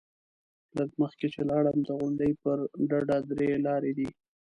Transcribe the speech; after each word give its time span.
لږ 0.77 0.89
مخکې 1.01 1.27
چې 1.33 1.41
لاړم، 1.49 1.77
د 1.83 1.89
غونډۍ 1.99 2.31
پر 2.41 2.57
ډډه 2.89 3.17
درې 3.29 3.49
لارې 3.67 3.91
دي. 3.97 4.09